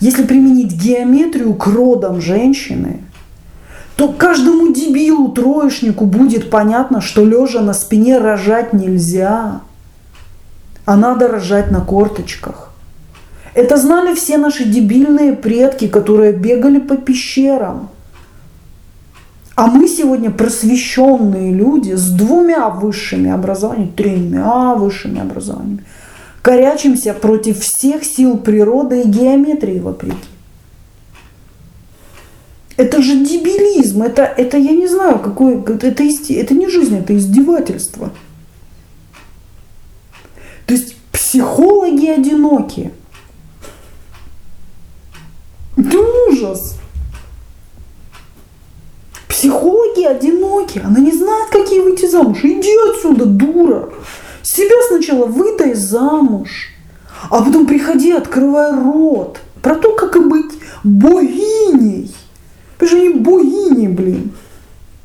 Если 0.00 0.24
применить 0.24 0.72
геометрию 0.72 1.54
к 1.54 1.66
родам 1.66 2.20
женщины, 2.20 3.00
то 3.96 4.08
каждому 4.08 4.72
дебилу, 4.72 5.28
троечнику 5.28 6.06
будет 6.06 6.50
понятно, 6.50 7.02
что 7.02 7.24
лежа 7.24 7.60
на 7.60 7.74
спине 7.74 8.18
рожать 8.18 8.72
нельзя 8.72 9.60
а 10.90 10.96
надо 10.96 11.28
рожать 11.28 11.70
на 11.70 11.80
корточках. 11.80 12.69
Это 13.54 13.76
знали 13.76 14.14
все 14.14 14.38
наши 14.38 14.64
дебильные 14.64 15.32
предки, 15.34 15.88
которые 15.88 16.32
бегали 16.32 16.78
по 16.78 16.96
пещерам. 16.96 17.90
А 19.56 19.66
мы 19.66 19.88
сегодня 19.88 20.30
просвещенные 20.30 21.52
люди 21.52 21.92
с 21.92 22.10
двумя 22.10 22.70
высшими 22.70 23.30
образованиями, 23.30 23.92
тремя 23.94 24.74
высшими 24.74 25.20
образованиями, 25.20 25.84
корячимся 26.40 27.12
против 27.12 27.60
всех 27.60 28.04
сил 28.04 28.38
природы 28.38 29.02
и 29.02 29.08
геометрии 29.08 29.80
вопреки. 29.80 30.16
Это 32.76 33.02
же 33.02 33.16
дебилизм, 33.16 34.02
это, 34.02 34.22
это 34.22 34.56
я 34.56 34.72
не 34.72 34.86
знаю, 34.86 35.18
какой, 35.18 35.60
это, 35.60 35.88
это 35.88 36.54
не 36.54 36.68
жизнь, 36.68 36.96
это 36.96 37.14
издевательство. 37.14 38.10
То 40.64 40.72
есть 40.72 40.96
психологи 41.12 42.06
одинокие. 42.06 42.92
Это 45.80 45.98
ужас. 46.28 46.76
Психологи 49.28 50.04
одиноки. 50.04 50.82
Она 50.84 51.00
не 51.00 51.12
знает, 51.12 51.48
какие 51.50 51.80
выйти 51.80 52.06
замуж. 52.06 52.40
Иди 52.42 52.72
отсюда, 52.90 53.24
дура. 53.24 53.88
Себя 54.42 54.76
сначала 54.88 55.26
выдай 55.26 55.74
замуж, 55.74 56.68
а 57.30 57.42
потом 57.42 57.66
приходи, 57.66 58.12
открывай 58.12 58.72
рот. 58.72 59.38
Про 59.62 59.76
то, 59.76 59.94
как 59.94 60.16
и 60.16 60.20
быть 60.20 60.52
богиней. 60.84 62.14
Вы 62.78 62.86
же 62.86 62.98
не 62.98 63.10
богини, 63.10 63.88
блин. 63.88 64.32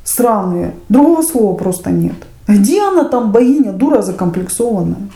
Сраные. 0.04 0.74
Другого 0.88 1.22
слова 1.22 1.56
просто 1.56 1.90
нет. 1.90 2.16
Где 2.48 2.82
она 2.82 3.04
там 3.04 3.32
богиня, 3.32 3.72
дура 3.72 4.02
закомплексованная? 4.02 5.10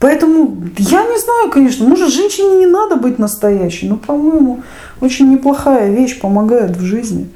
Поэтому 0.00 0.56
я 0.76 1.02
не 1.02 1.18
знаю, 1.18 1.50
конечно, 1.50 1.86
может 1.86 2.12
женщине 2.12 2.58
не 2.58 2.66
надо 2.66 2.96
быть 2.96 3.18
настоящей, 3.18 3.88
но, 3.88 3.96
по-моему, 3.96 4.62
очень 5.00 5.30
неплохая 5.30 5.90
вещь 5.90 6.20
помогает 6.20 6.76
в 6.76 6.82
жизни. 6.82 7.28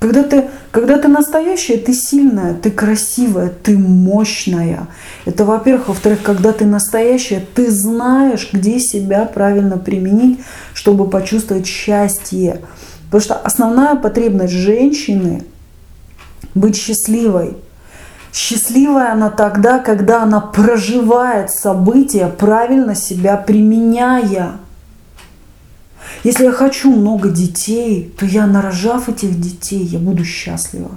Когда 0.00 0.22
ты, 0.22 0.50
когда 0.70 0.98
ты 0.98 1.08
настоящая, 1.08 1.78
ты 1.78 1.94
сильная, 1.94 2.52
ты 2.54 2.70
красивая, 2.70 3.48
ты 3.48 3.78
мощная. 3.78 4.88
Это, 5.24 5.46
во-первых. 5.46 5.88
Во-вторых, 5.88 6.20
когда 6.22 6.52
ты 6.52 6.66
настоящая, 6.66 7.42
ты 7.54 7.70
знаешь, 7.70 8.50
где 8.52 8.78
себя 8.80 9.24
правильно 9.24 9.78
применить, 9.78 10.40
чтобы 10.74 11.08
почувствовать 11.08 11.66
счастье. 11.66 12.60
Потому 13.06 13.22
что 13.22 13.34
основная 13.36 13.94
потребность 13.94 14.52
женщины– 14.52 15.44
быть 16.54 16.76
счастливой. 16.76 17.56
Счастливая 18.34 19.12
она 19.12 19.30
тогда, 19.30 19.78
когда 19.78 20.24
она 20.24 20.40
проживает 20.40 21.52
события, 21.52 22.26
правильно 22.26 22.96
себя 22.96 23.36
применяя. 23.36 24.56
Если 26.24 26.46
я 26.46 26.50
хочу 26.50 26.90
много 26.90 27.28
детей, 27.28 28.12
то 28.18 28.26
я, 28.26 28.48
нарожав 28.48 29.08
этих 29.08 29.40
детей, 29.40 29.84
я 29.84 30.00
буду 30.00 30.24
счастлива. 30.24 30.90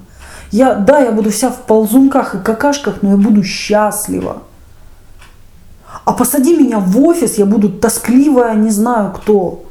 Я, 0.50 0.74
да, 0.74 0.98
я 0.98 1.12
буду 1.12 1.29
вся 1.29 1.51
в 1.51 1.62
ползунках 1.62 2.34
и 2.34 2.39
какашках, 2.39 3.03
но 3.03 3.12
я 3.12 3.17
буду 3.17 3.44
счастлива. 3.44 4.41
А 6.06 6.13
посади 6.13 6.58
меня 6.58 6.79
в 6.79 7.00
офис, 7.01 7.38
я 7.38 7.46
буду 7.46 7.70
тоскливая, 7.70 8.56
не 8.56 8.72
знаю 8.72 9.13
кто. 9.13 9.63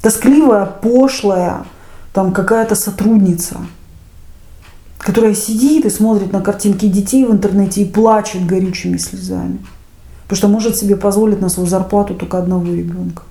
Тоскливая, 0.00 0.64
пошлая, 0.64 1.66
там 2.14 2.32
какая-то 2.32 2.74
сотрудница, 2.74 3.58
которая 5.00 5.34
сидит 5.34 5.86
и 5.86 5.90
смотрит 5.90 6.32
на 6.32 6.40
картинки 6.40 6.86
детей 6.86 7.24
в 7.24 7.32
интернете 7.32 7.82
и 7.82 7.90
плачет 7.90 8.46
горючими 8.46 8.98
слезами. 8.98 9.58
Потому 10.24 10.36
что 10.36 10.48
может 10.48 10.76
себе 10.76 10.94
позволить 10.94 11.40
на 11.40 11.48
свою 11.48 11.68
зарплату 11.68 12.14
только 12.14 12.38
одного 12.38 12.66
ребенка. 12.66 13.22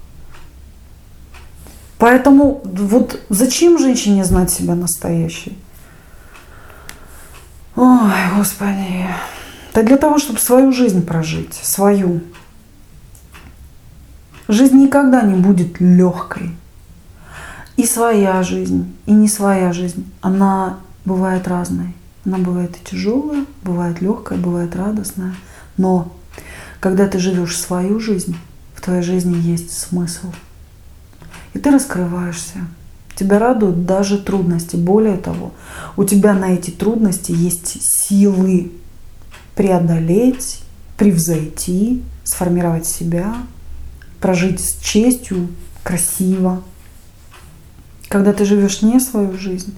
Поэтому 2.00 2.62
вот 2.64 3.20
зачем 3.30 3.78
женщине 3.78 4.26
знать 4.26 4.50
себя 4.50 4.74
настоящей? 4.74 5.58
Ой, 7.76 8.12
Господи. 8.36 9.08
Это 9.72 9.84
для 9.84 9.98
того, 9.98 10.18
чтобы 10.18 10.40
свою 10.40 10.72
жизнь 10.72 11.06
прожить, 11.06 11.54
свою. 11.54 12.22
Жизнь 14.48 14.78
никогда 14.78 15.22
не 15.22 15.36
будет 15.36 15.80
легкой. 15.80 16.52
И 17.78 17.86
своя 17.86 18.42
жизнь, 18.44 18.92
и 19.06 19.12
не 19.12 19.28
своя 19.28 19.72
жизнь, 19.72 20.12
она 20.22 20.80
бывает 21.10 21.48
разной. 21.48 21.94
Она 22.26 22.38
бывает 22.38 22.76
и 22.78 22.90
тяжелая, 22.90 23.46
бывает 23.64 24.02
легкая, 24.02 24.38
бывает 24.38 24.76
радостная. 24.76 25.36
Но 25.78 26.14
когда 26.80 27.08
ты 27.08 27.20
живешь 27.20 27.58
свою 27.58 28.00
жизнь, 28.00 28.38
в 28.76 28.82
твоей 28.82 29.02
жизни 29.02 29.36
есть 29.36 29.78
смысл– 29.78 30.32
и 31.54 31.60
ты 31.60 31.72
раскрываешься. 31.72 32.60
Тебя 33.16 33.40
радуют 33.40 33.86
даже 33.86 34.18
трудности. 34.18 34.76
Более 34.76 35.18
того, 35.18 35.52
у 35.98 36.04
тебя 36.04 36.34
на 36.34 36.54
эти 36.54 36.72
трудности 36.72 37.32
есть 37.32 37.82
силы 37.82 38.72
преодолеть, 39.56 40.62
превзойти, 40.98 42.02
сформировать 42.24 42.86
себя, 42.86 43.36
прожить 44.22 44.62
с 44.62 44.78
честью, 44.80 45.50
красиво. 45.84 46.62
Когда 48.08 48.32
ты 48.32 48.46
живешь 48.46 48.82
не 48.82 49.00
свою 49.00 49.38
жизнь, 49.38 49.76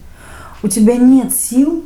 у 0.63 0.67
тебя 0.67 0.95
нет 0.95 1.35
сил 1.35 1.83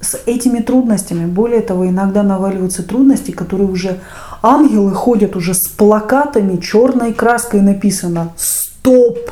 с 0.00 0.18
этими 0.26 0.60
трудностями. 0.60 1.26
Более 1.26 1.60
того, 1.60 1.86
иногда 1.86 2.22
наваливаются 2.22 2.82
трудности, 2.82 3.30
которые 3.30 3.68
уже 3.68 4.00
ангелы 4.42 4.92
ходят 4.92 5.36
уже 5.36 5.54
с 5.54 5.68
плакатами, 5.68 6.56
черной 6.56 7.12
краской 7.12 7.60
написано 7.60 8.32
стоп, 8.36 9.30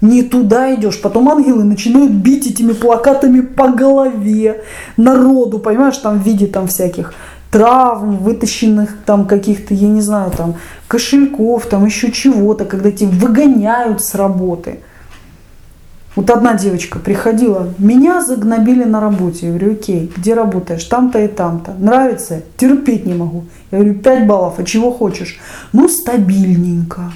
не 0.00 0.22
туда 0.22 0.74
идешь. 0.74 1.00
Потом 1.00 1.28
ангелы 1.30 1.64
начинают 1.64 2.12
бить 2.12 2.46
этими 2.46 2.72
плакатами 2.72 3.40
по 3.40 3.68
голове 3.68 4.62
народу, 4.96 5.58
понимаешь, 5.58 5.96
там 5.96 6.20
в 6.20 6.22
виде 6.22 6.46
там 6.46 6.66
всяких 6.68 7.14
травм, 7.50 8.18
вытащенных 8.18 8.96
там 9.06 9.26
каких-то, 9.26 9.72
я 9.72 9.88
не 9.88 10.02
знаю, 10.02 10.30
там 10.30 10.56
кошельков, 10.88 11.66
там 11.66 11.86
еще 11.86 12.12
чего-то, 12.12 12.66
когда 12.66 12.90
тебя 12.90 13.10
выгоняют 13.10 14.02
с 14.02 14.14
работы. 14.14 14.80
Вот 16.16 16.30
одна 16.30 16.54
девочка 16.54 16.98
приходила, 16.98 17.74
меня 17.76 18.24
загнобили 18.24 18.84
на 18.84 19.00
работе. 19.00 19.46
Я 19.46 19.52
говорю, 19.52 19.72
окей, 19.74 20.10
где 20.16 20.32
работаешь? 20.32 20.82
Там-то 20.84 21.22
и 21.22 21.28
там-то. 21.28 21.74
Нравится? 21.74 22.42
Терпеть 22.56 23.04
не 23.04 23.12
могу. 23.12 23.44
Я 23.70 23.78
говорю, 23.78 23.94
5 23.96 24.26
баллов, 24.26 24.58
а 24.58 24.64
чего 24.64 24.90
хочешь? 24.90 25.38
Ну, 25.74 25.88
стабильненько. 25.90 27.12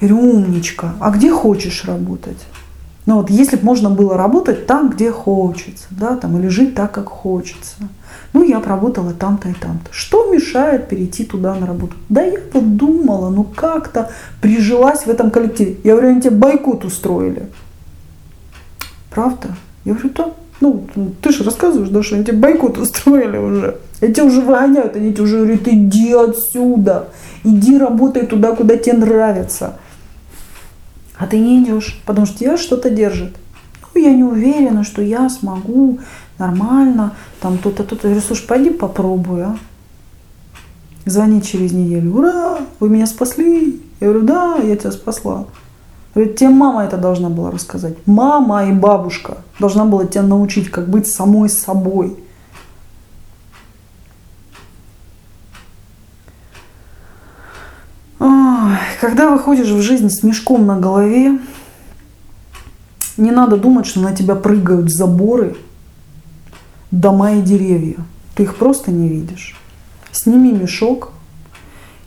Я 0.00 0.08
говорю, 0.08 0.30
умничка, 0.30 0.94
а 1.00 1.10
где 1.10 1.30
хочешь 1.30 1.84
работать? 1.84 2.38
Ну 3.04 3.16
вот, 3.16 3.28
если 3.28 3.56
бы 3.56 3.64
можно 3.64 3.90
было 3.90 4.16
работать 4.16 4.66
там, 4.66 4.88
где 4.88 5.10
хочется, 5.10 5.86
да, 5.90 6.16
там, 6.16 6.38
или 6.38 6.48
жить 6.48 6.74
так, 6.74 6.92
как 6.92 7.08
хочется. 7.08 7.76
Ну, 8.32 8.44
я 8.44 8.60
поработала 8.60 9.12
там-то 9.12 9.48
и 9.48 9.54
там-то. 9.54 9.90
Что 9.90 10.32
мешает 10.32 10.88
перейти 10.88 11.24
туда 11.24 11.54
на 11.54 11.66
работу? 11.66 11.94
Да 12.08 12.22
я 12.22 12.38
вот 12.52 12.76
думала, 12.76 13.28
ну 13.30 13.44
как-то 13.44 14.10
прижилась 14.40 15.04
в 15.04 15.08
этом 15.08 15.30
коллективе. 15.30 15.76
Я 15.82 15.92
говорю, 15.92 16.10
они 16.10 16.20
тебе 16.20 16.36
бойкот 16.36 16.84
устроили. 16.84 17.48
Правда? 19.10 19.48
Я 19.84 19.94
говорю, 19.94 20.10
да. 20.16 20.30
Ну, 20.60 20.86
ты 21.22 21.32
же 21.32 21.42
рассказываешь, 21.42 21.88
да, 21.88 22.02
что 22.02 22.16
они 22.16 22.24
тебе 22.24 22.36
бойкот 22.36 22.76
устроили 22.78 23.38
уже. 23.38 23.78
Эти 24.00 24.20
уже 24.20 24.42
выгоняют, 24.42 24.94
они 24.94 25.12
тебе 25.12 25.24
уже 25.24 25.38
говорят, 25.38 25.66
иди 25.66 26.12
отсюда, 26.12 27.08
иди 27.44 27.78
работай 27.78 28.26
туда, 28.26 28.54
куда 28.54 28.76
тебе 28.76 28.98
нравится 28.98 29.78
а 31.20 31.26
ты 31.26 31.38
не 31.38 31.62
идешь, 31.62 32.00
потому 32.06 32.26
что 32.26 32.38
тебя 32.38 32.56
что-то 32.56 32.88
держит. 32.88 33.36
Ну, 33.94 34.00
я 34.00 34.12
не 34.12 34.24
уверена, 34.24 34.84
что 34.84 35.02
я 35.02 35.28
смогу 35.28 35.98
нормально, 36.38 37.14
там 37.40 37.58
то-то, 37.58 37.84
то-то. 37.84 38.08
Я 38.08 38.14
говорю, 38.14 38.26
слушай, 38.26 38.46
пойди 38.46 38.70
попробуй, 38.70 39.42
а. 39.42 39.56
Звонит 41.06 41.46
через 41.46 41.72
неделю, 41.72 42.14
ура, 42.14 42.58
вы 42.78 42.88
меня 42.88 43.06
спасли. 43.06 43.82
Я 44.00 44.08
говорю, 44.08 44.26
да, 44.26 44.56
я 44.56 44.76
тебя 44.76 44.92
спасла. 44.92 45.46
Говорит, 46.14 46.36
тебе 46.36 46.50
мама 46.50 46.84
это 46.84 46.96
должна 46.96 47.30
была 47.30 47.50
рассказать. 47.50 47.94
Мама 48.06 48.66
и 48.66 48.72
бабушка 48.72 49.38
должна 49.58 49.84
была 49.84 50.06
тебя 50.06 50.22
научить, 50.22 50.70
как 50.70 50.88
быть 50.88 51.06
самой 51.06 51.48
собой. 51.48 52.16
Когда 59.00 59.30
выходишь 59.30 59.68
в 59.68 59.80
жизнь 59.80 60.10
с 60.10 60.22
мешком 60.22 60.66
на 60.66 60.78
голове, 60.78 61.38
не 63.20 63.30
надо 63.30 63.56
думать, 63.56 63.86
что 63.86 64.00
на 64.00 64.14
тебя 64.14 64.34
прыгают 64.34 64.90
заборы, 64.90 65.56
дома 66.90 67.34
и 67.34 67.42
деревья. 67.42 67.96
Ты 68.34 68.44
их 68.44 68.56
просто 68.56 68.90
не 68.90 69.08
видишь. 69.08 69.56
Сними 70.10 70.52
мешок, 70.52 71.12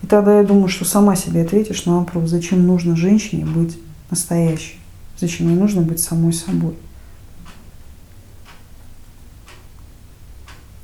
и 0.02 0.08
тогда 0.08 0.40
я 0.40 0.44
думаю, 0.44 0.68
что 0.68 0.86
сама 0.86 1.16
себе 1.16 1.44
ответишь 1.44 1.86
на 1.86 2.00
вопрос, 2.00 2.30
зачем 2.30 2.68
нужно 2.68 2.96
женщине 2.96 3.46
быть 3.46 3.78
настоящей, 4.10 4.80
зачем 5.20 5.50
ей 5.50 5.56
нужно 5.56 5.82
быть 5.82 6.02
самой 6.02 6.34
собой. 6.34 6.76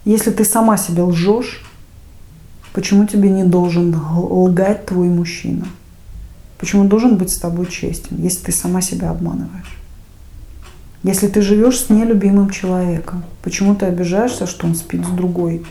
Если 0.05 0.31
ты 0.31 0.45
сама 0.45 0.77
себе 0.77 1.03
лжешь, 1.03 1.61
почему 2.73 3.05
тебе 3.05 3.29
не 3.29 3.43
должен 3.43 3.95
лгать 4.15 4.85
твой 4.85 5.09
мужчина? 5.09 5.67
Почему 6.57 6.85
должен 6.85 7.17
быть 7.17 7.31
с 7.31 7.37
тобой 7.37 7.65
честен, 7.67 8.17
если 8.17 8.45
ты 8.45 8.51
сама 8.51 8.81
себя 8.81 9.11
обманываешь? 9.11 9.78
Если 11.03 11.27
ты 11.27 11.41
живешь 11.41 11.79
с 11.79 11.89
нелюбимым 11.89 12.49
человеком, 12.49 13.23
почему 13.41 13.73
ты 13.73 13.85
обижаешься, 13.85 14.45
что 14.45 14.67
он 14.67 14.75
спит 14.75 15.05
с 15.05 15.09
другой? 15.09 15.65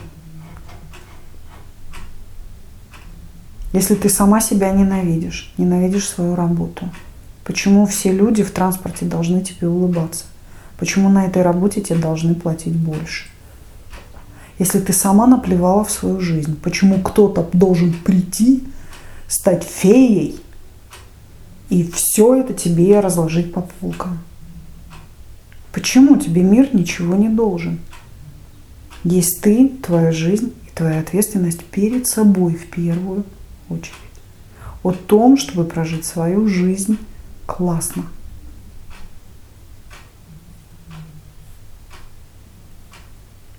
Если 3.74 3.94
ты 3.94 4.08
сама 4.08 4.40
себя 4.40 4.70
ненавидишь, 4.70 5.52
ненавидишь 5.58 6.08
свою 6.08 6.34
работу, 6.34 6.88
почему 7.44 7.84
все 7.84 8.10
люди 8.10 8.42
в 8.42 8.50
транспорте 8.52 9.04
должны 9.04 9.42
тебе 9.42 9.68
улыбаться? 9.68 10.24
Почему 10.78 11.10
на 11.10 11.26
этой 11.26 11.42
работе 11.42 11.82
тебе 11.82 11.98
должны 11.98 12.34
платить 12.34 12.74
больше? 12.74 13.26
Если 14.58 14.80
ты 14.80 14.94
сама 14.94 15.26
наплевала 15.26 15.84
в 15.84 15.90
свою 15.90 16.20
жизнь, 16.20 16.58
почему 16.62 17.02
кто-то 17.02 17.46
должен 17.52 17.92
прийти, 17.92 18.64
стать 19.28 19.62
феей 19.62 20.40
и 21.68 21.84
все 21.84 22.36
это 22.36 22.54
тебе 22.54 23.00
разложить 23.00 23.52
по 23.52 23.60
полкам? 23.60 24.18
Почему 25.72 26.16
тебе 26.16 26.42
мир 26.42 26.74
ничего 26.74 27.14
не 27.14 27.28
должен? 27.28 27.78
Есть 29.04 29.40
ты, 29.42 29.68
твоя 29.68 30.12
жизнь 30.12 30.52
и 30.66 30.70
твоя 30.74 31.00
ответственность 31.00 31.64
перед 31.64 32.06
собой 32.06 32.54
в 32.54 32.66
первую 32.66 33.24
очередь. 33.68 33.94
О 34.82 34.92
том, 34.92 35.36
чтобы 35.36 35.64
прожить 35.64 36.04
свою 36.04 36.48
жизнь 36.48 36.98
классно. 37.46 38.04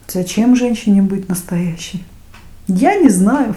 Зачем 0.07 0.55
женщине 0.55 1.03
быть 1.03 1.29
настоящей? 1.29 2.03
Я 2.67 2.95
не 2.95 3.09
знаю. 3.09 3.55